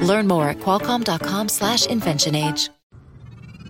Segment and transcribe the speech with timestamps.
[0.00, 2.70] Learn more at qualcomm.com/inventionage.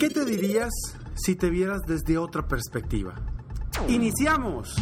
[0.00, 0.70] ¿Qué te dirías
[1.14, 3.14] si te vieras desde otra perspectiva?
[3.86, 4.74] Iniciamos.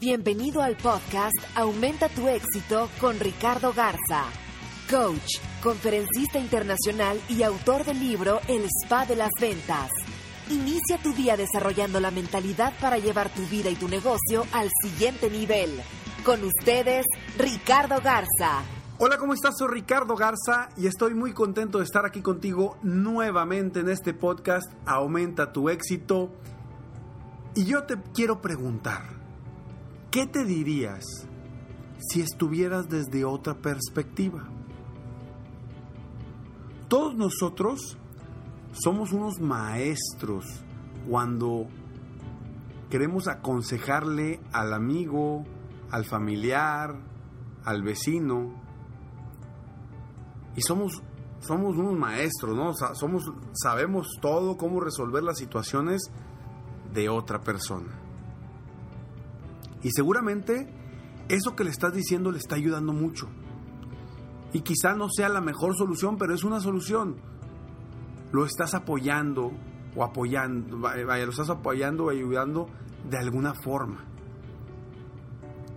[0.00, 4.24] Bienvenido al podcast Aumenta tu éxito con Ricardo Garza,
[4.90, 9.90] coach, conferencista internacional y autor del libro El Spa de las Ventas.
[10.50, 15.28] Inicia tu día desarrollando la mentalidad para llevar tu vida y tu negocio al siguiente
[15.28, 15.78] nivel.
[16.24, 17.04] Con ustedes,
[17.38, 18.62] Ricardo Garza.
[19.06, 19.58] Hola, ¿cómo estás?
[19.58, 24.64] Soy Ricardo Garza y estoy muy contento de estar aquí contigo nuevamente en este podcast
[24.86, 26.30] Aumenta tu éxito.
[27.54, 29.02] Y yo te quiero preguntar,
[30.10, 31.04] ¿qué te dirías
[31.98, 34.48] si estuvieras desde otra perspectiva?
[36.88, 37.98] Todos nosotros
[38.72, 40.46] somos unos maestros
[41.10, 41.66] cuando
[42.88, 45.44] queremos aconsejarle al amigo,
[45.90, 46.96] al familiar,
[47.66, 48.63] al vecino.
[50.56, 51.02] Y somos,
[51.40, 52.72] somos unos maestros, ¿no?
[52.94, 53.24] somos,
[53.54, 56.10] sabemos todo cómo resolver las situaciones
[56.92, 58.00] de otra persona.
[59.82, 60.68] Y seguramente
[61.28, 63.28] eso que le estás diciendo le está ayudando mucho.
[64.52, 67.16] Y quizá no sea la mejor solución, pero es una solución
[68.34, 69.52] lo estás apoyando
[69.94, 72.66] o apoyando, vaya, lo estás apoyando o ayudando
[73.08, 74.04] de alguna forma.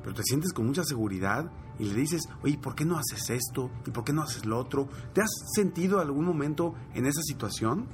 [0.02, 3.70] Pero te sientes con mucha seguridad y le dices, oye, ¿por qué no haces esto?
[3.86, 4.90] ¿Y por qué no haces lo otro?
[5.14, 7.88] ¿Te has sentido algún momento en esa situación?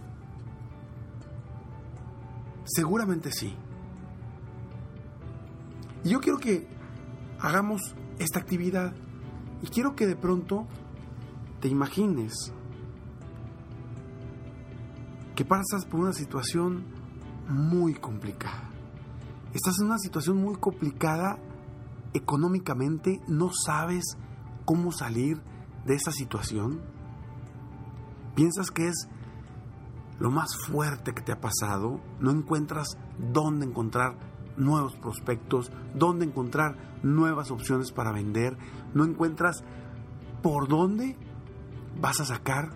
[2.66, 3.56] Seguramente sí.
[6.04, 6.68] Y yo quiero que
[7.40, 7.82] hagamos
[8.20, 8.94] esta actividad
[9.62, 10.68] y quiero que de pronto
[11.60, 12.54] te imagines
[15.36, 16.86] que pasas por una situación
[17.50, 18.70] muy complicada.
[19.54, 21.38] Estás en una situación muy complicada
[22.14, 24.18] económicamente, no sabes
[24.66, 25.42] cómo salir
[25.86, 26.82] de esa situación.
[28.36, 29.08] Piensas que es
[30.20, 34.18] lo más fuerte que te ha pasado, no encuentras dónde encontrar
[34.58, 38.58] nuevos prospectos, dónde encontrar nuevas opciones para vender,
[38.94, 39.64] no encuentras
[40.42, 41.18] por dónde
[42.00, 42.70] vas a sacar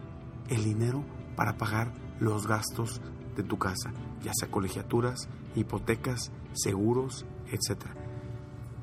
[0.50, 1.04] el dinero
[1.36, 3.02] para pagar los gastos
[3.36, 7.86] de tu casa, ya sea colegiaturas, hipotecas, seguros, etc.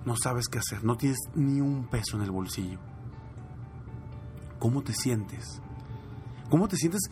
[0.04, 2.78] No sabes qué hacer, no tienes ni un peso en el bolsillo.
[4.58, 5.60] ¿Cómo te sientes?
[6.50, 7.02] ¿Cómo te sientes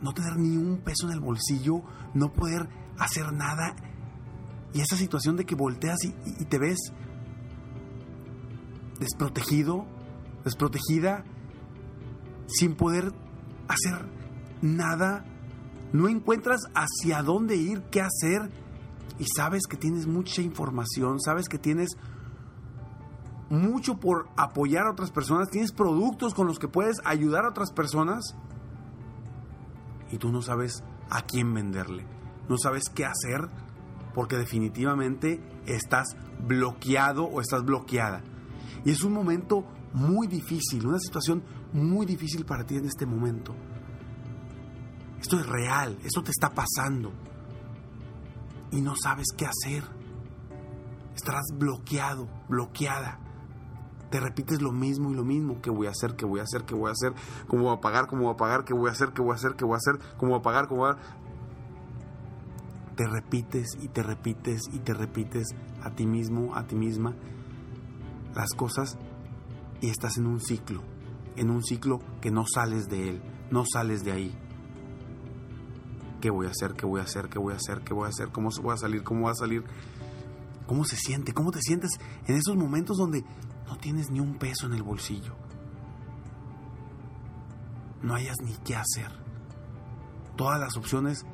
[0.00, 1.82] no tener ni un peso en el bolsillo,
[2.14, 3.76] no poder hacer nada?
[4.74, 6.78] Y esa situación de que volteas y, y te ves
[8.98, 9.86] desprotegido,
[10.44, 11.24] desprotegida,
[12.48, 13.12] sin poder
[13.68, 14.08] hacer
[14.62, 15.24] nada
[15.92, 18.50] no encuentras hacia dónde ir, qué hacer,
[19.18, 21.90] y sabes que tienes mucha información, sabes que tienes
[23.52, 27.70] mucho por apoyar a otras personas, tienes productos con los que puedes ayudar a otras
[27.70, 28.34] personas,
[30.10, 32.06] y tú no sabes a quién venderle,
[32.48, 33.50] no sabes qué hacer,
[34.14, 38.22] porque definitivamente estás bloqueado o estás bloqueada.
[38.86, 41.42] Y es un momento muy difícil, una situación
[41.74, 43.54] muy difícil para ti en este momento.
[45.20, 47.12] Esto es real, esto te está pasando.
[48.70, 49.84] Y no sabes qué hacer.
[51.14, 53.21] Estarás bloqueado, bloqueada.
[54.12, 55.62] Te repites lo mismo y lo mismo.
[55.62, 56.16] ¿Qué voy a hacer?
[56.16, 56.64] ¿Qué voy a hacer?
[56.64, 57.14] ¿Qué voy a hacer?
[57.48, 58.06] ¿Cómo voy a pagar?
[58.06, 58.62] ¿Cómo voy a pagar?
[58.62, 59.14] ¿Qué voy a hacer?
[59.14, 59.54] ¿Qué voy a hacer?
[59.56, 59.98] ¿Qué voy a hacer?
[60.18, 60.68] ¿Cómo voy a pagar?
[60.68, 60.98] ¿Cómo voy a...
[62.94, 67.14] Te repites y te repites y te repites a ti mismo, a ti misma,
[68.34, 68.98] las cosas
[69.80, 70.82] y estás en un ciclo,
[71.36, 74.38] en un ciclo que no sales de él, no sales de ahí.
[76.20, 76.74] ¿Qué voy a hacer?
[76.74, 77.30] ¿Qué voy a hacer?
[77.30, 77.80] ¿Qué voy a hacer?
[77.80, 78.28] ¿Qué voy a hacer?
[78.28, 79.02] ¿Cómo voy a salir?
[79.04, 79.64] ¿Cómo va a salir?
[80.66, 81.32] ¿Cómo se siente?
[81.32, 81.92] ¿Cómo te sientes
[82.26, 83.24] en esos momentos donde
[83.72, 85.34] no tienes ni un peso en el bolsillo?
[88.02, 89.10] No hayas ni qué hacer.
[90.36, 91.24] Todas las opciones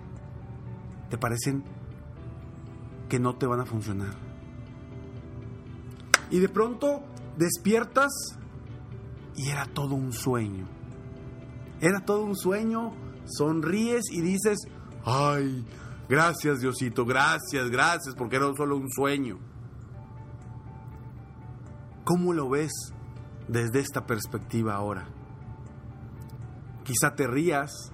[1.11, 1.65] te parecen
[3.09, 4.15] que no te van a funcionar.
[6.31, 7.03] Y de pronto
[7.37, 8.13] despiertas
[9.35, 10.69] y era todo un sueño.
[11.81, 12.93] Era todo un sueño,
[13.27, 14.59] sonríes y dices,
[15.05, 15.67] Ay,
[16.09, 19.41] gracias Diosito, gracias, gracias, porque era solo un sueño.
[22.09, 22.73] ¿Cómo lo ves
[23.49, 25.11] desde esta perspectiva ahora?
[26.83, 27.93] Quizá te rías,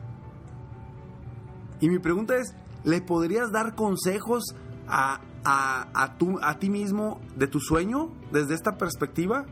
[1.80, 4.44] Y mi pregunta es, ¿le podrías dar consejos
[4.86, 9.46] a, a, a, ti mismo de tu sueño desde esta perspectiva?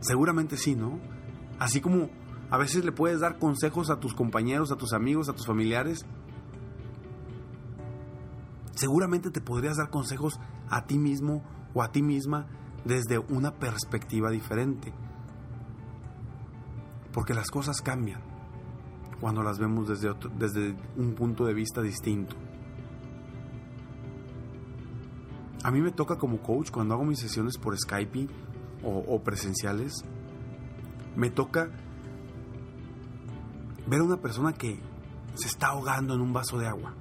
[0.00, 1.00] Seguramente sí, ¿no?
[1.58, 2.10] Así como
[2.50, 6.04] a veces le puedes dar consejos a tus compañeros, a tus amigos, a tus familiares.
[8.74, 10.38] Seguramente te podrías dar consejos
[10.68, 11.42] a ti mismo
[11.74, 12.46] o a ti misma
[12.84, 14.92] desde una perspectiva diferente.
[17.12, 18.20] Porque las cosas cambian
[19.20, 22.36] cuando las vemos desde, desde un punto de vista distinto.
[25.62, 28.28] A mí me toca como coach cuando hago mis sesiones por Skype
[28.82, 29.92] o, presenciales,
[31.16, 31.68] me toca
[33.86, 34.80] ver a una persona que
[35.34, 36.94] se está ahogando en un vaso de agua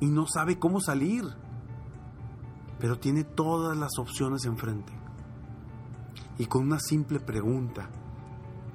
[0.00, 1.24] y no sabe cómo salir,
[2.80, 4.92] pero tiene todas las opciones enfrente.
[6.38, 7.90] Y con una simple pregunta,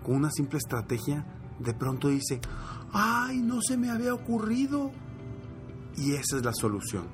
[0.03, 1.25] con una simple estrategia,
[1.59, 2.39] de pronto dice,
[2.93, 4.91] ay, no se me había ocurrido.
[5.97, 7.07] Y esa es la solución.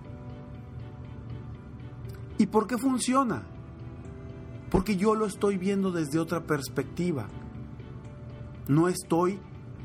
[2.37, 3.43] ¿Y por qué funciona?
[4.69, 7.27] Porque yo lo estoy viendo desde otra perspectiva.
[8.67, 9.39] No estoy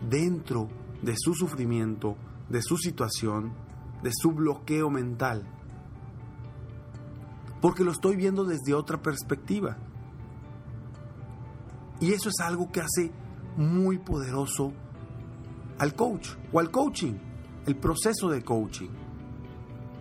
[0.09, 0.69] dentro
[1.03, 2.17] de su sufrimiento,
[2.49, 3.53] de su situación,
[4.03, 5.56] de su bloqueo mental.
[7.61, 9.77] Porque lo estoy viendo desde otra perspectiva.
[12.01, 13.11] Y eso es algo que hace
[13.57, 14.73] muy poderoso
[15.79, 17.15] al coach o al coaching,
[17.67, 18.91] el proceso de coaching.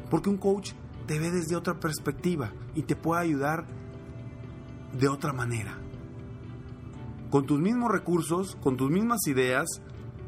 [0.09, 0.73] Porque un coach
[1.07, 3.65] te ve desde otra perspectiva y te puede ayudar
[4.97, 5.77] de otra manera.
[7.29, 9.65] Con tus mismos recursos, con tus mismas ideas,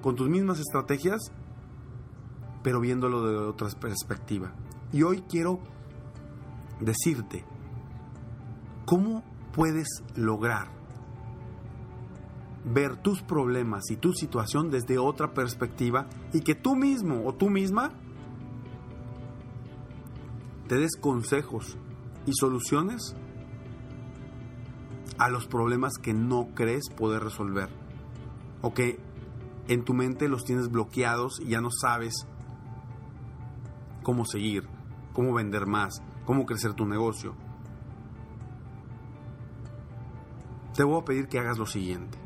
[0.01, 1.31] con tus mismas estrategias,
[2.63, 4.53] pero viéndolo de otra perspectiva.
[4.91, 5.59] Y hoy quiero
[6.79, 7.45] decirte
[8.85, 10.69] cómo puedes lograr
[12.63, 17.49] ver tus problemas y tu situación desde otra perspectiva y que tú mismo o tú
[17.49, 17.91] misma
[20.67, 21.77] te des consejos
[22.25, 23.15] y soluciones
[25.17, 27.69] a los problemas que no crees poder resolver
[28.61, 28.99] o que
[29.67, 32.27] en tu mente los tienes bloqueados y ya no sabes
[34.03, 34.67] cómo seguir,
[35.13, 37.33] cómo vender más, cómo crecer tu negocio.
[40.75, 42.17] Te voy a pedir que hagas lo siguiente.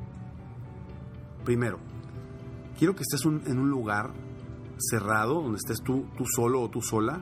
[1.45, 1.77] Primero,
[2.77, 4.11] quiero que estés en un lugar
[4.79, 7.21] cerrado, donde estés tú, tú solo o tú sola,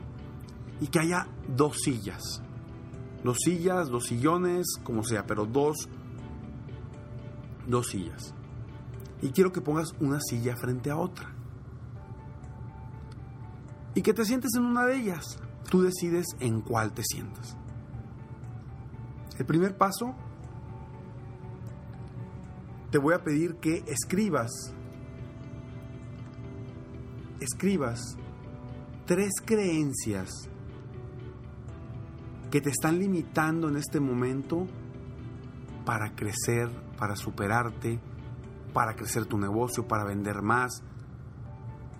[0.80, 2.42] y que haya dos sillas.
[3.22, 5.76] Dos sillas, dos sillones, como sea, pero dos,
[7.68, 8.34] dos sillas.
[9.20, 11.30] Y quiero que pongas una silla frente a otra.
[13.94, 15.38] Y que te sientes en una de ellas.
[15.70, 17.56] Tú decides en cuál te sientas.
[19.38, 20.14] El primer paso,
[22.90, 24.50] te voy a pedir que escribas,
[27.40, 28.16] escribas
[29.06, 30.28] tres creencias
[32.50, 34.66] que te están limitando en este momento
[35.86, 36.68] para crecer,
[36.98, 38.00] para superarte,
[38.74, 40.82] para crecer tu negocio, para vender más,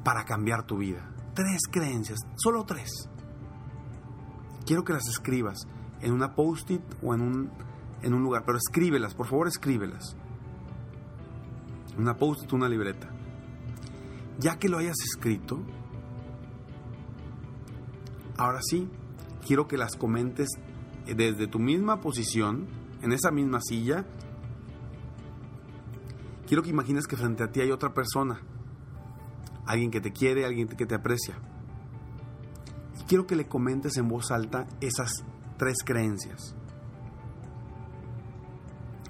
[0.04, 1.08] para cambiar tu vida.
[1.34, 3.08] Tres creencias, solo tres.
[4.70, 5.66] Quiero que las escribas
[6.00, 7.50] en una post-it o en un,
[8.02, 10.14] en un lugar, pero escríbelas, por favor escríbelas.
[11.98, 13.10] Una post-it, una libreta.
[14.38, 15.60] Ya que lo hayas escrito,
[18.36, 18.88] ahora sí,
[19.44, 20.50] quiero que las comentes
[21.04, 22.68] desde tu misma posición,
[23.02, 24.06] en esa misma silla.
[26.46, 28.40] Quiero que imagines que frente a ti hay otra persona,
[29.66, 31.34] alguien que te quiere, alguien que te aprecia.
[33.10, 35.24] Quiero que le comentes en voz alta esas
[35.58, 36.54] tres creencias.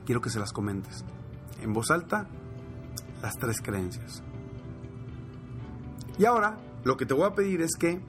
[0.07, 1.05] Quiero que se las comentes.
[1.61, 2.27] En voz alta,
[3.21, 4.23] las tres creencias.
[6.19, 8.01] Y ahora, lo que te voy a pedir es que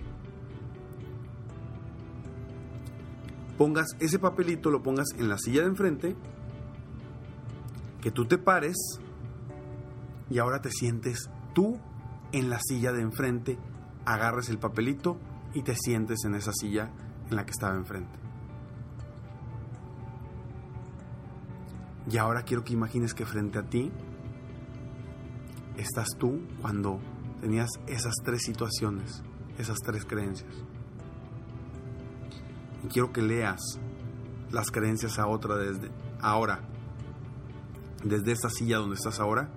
[3.58, 6.16] pongas ese papelito, lo pongas en la silla de enfrente,
[8.00, 8.78] que tú te pares
[10.30, 11.82] y ahora te sientes tú
[12.32, 13.60] en la silla de enfrente,
[14.06, 15.20] agarres el papelito
[15.53, 16.91] y te sientes en esa silla
[17.29, 18.20] en la que estaba enfrente.
[22.10, 23.91] Y ahora quiero que imagines que frente a ti
[25.77, 27.00] estás tú cuando
[27.39, 29.24] tenías esas tres situaciones,
[29.58, 30.53] esas tres creencias.
[32.84, 33.62] Y quiero que leas
[34.51, 36.60] las creencias a otra desde ahora,
[38.03, 39.50] desde esa silla donde estás ahora,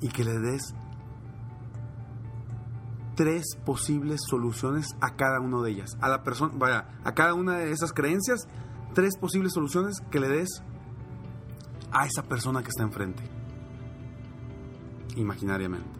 [0.00, 0.74] y que le des
[3.16, 5.96] tres posibles soluciones a cada una de ellas.
[6.00, 8.46] A la persona, vaya, a cada una de esas creencias,
[8.94, 10.62] tres posibles soluciones que le des
[11.90, 13.24] a esa persona que está enfrente.
[15.16, 15.98] imaginariamente.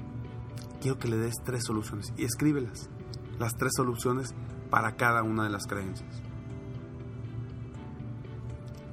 [0.83, 2.91] Quiero que le des tres soluciones y escríbelas,
[3.39, 4.35] las tres soluciones
[4.69, 6.23] para cada una de las creencias.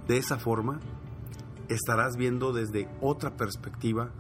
[0.07, 0.79] De esa forma,
[1.67, 4.11] estarás viendo desde otra perspectiva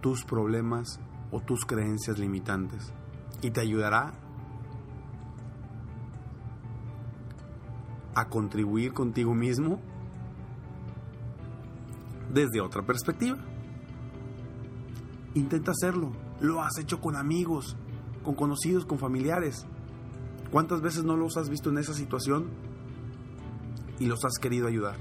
[0.00, 0.98] tus problemas
[1.30, 2.92] o tus creencias limitantes
[3.42, 4.12] y te ayudará
[8.14, 9.80] a contribuir contigo mismo
[12.32, 13.38] desde otra perspectiva.
[15.34, 16.12] Intenta hacerlo.
[16.40, 17.76] Lo has hecho con amigos,
[18.22, 19.66] con conocidos, con familiares.
[20.50, 22.48] ¿Cuántas veces no los has visto en esa situación
[23.98, 24.96] y los has querido ayudar?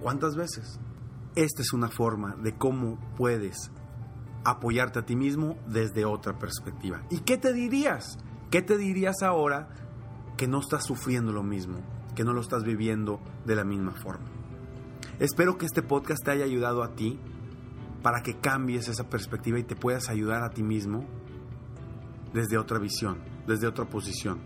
[0.00, 0.80] ¿Cuántas veces?
[1.34, 3.70] Esta es una forma de cómo puedes
[4.50, 7.02] apoyarte a ti mismo desde otra perspectiva.
[7.10, 8.18] ¿Y qué te dirías?
[8.50, 9.68] ¿Qué te dirías ahora
[10.36, 11.78] que no estás sufriendo lo mismo,
[12.14, 14.26] que no lo estás viviendo de la misma forma?
[15.18, 17.18] Espero que este podcast te haya ayudado a ti
[18.02, 21.04] para que cambies esa perspectiva y te puedas ayudar a ti mismo
[22.32, 24.38] desde otra visión, desde otra posición.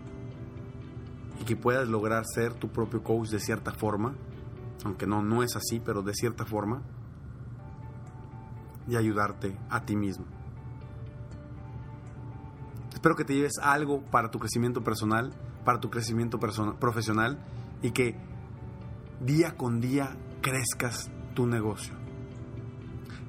[1.39, 4.15] Y que puedas lograr ser tu propio coach de cierta forma,
[4.83, 6.81] aunque no, no es así, pero de cierta forma,
[8.87, 10.25] y ayudarte a ti mismo.
[12.93, 15.33] Espero que te lleves algo para tu crecimiento personal,
[15.65, 17.39] para tu crecimiento profesional
[17.81, 18.15] y que
[19.19, 21.95] día con día crezcas tu negocio.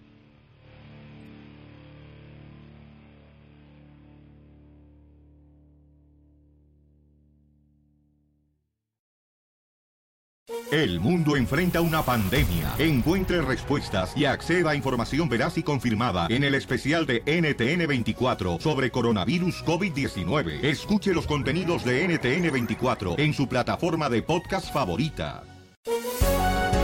[10.71, 12.75] El mundo enfrenta una pandemia.
[12.79, 18.89] Encuentre respuestas y acceda a información veraz y confirmada en el especial de NTN24 sobre
[18.89, 20.63] coronavirus COVID-19.
[20.63, 25.43] Escuche los contenidos de NTN24 en su plataforma de podcast favorita.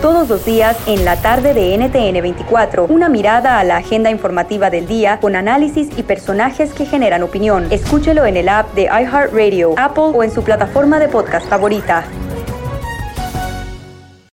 [0.02, 4.86] Todos los días en la tarde de NTN24, una mirada a la agenda informativa del
[4.86, 7.68] día con análisis y personajes que generan opinión.
[7.72, 12.04] Escúchelo en el app de iHeartRadio, Apple o en su plataforma de podcast favorita.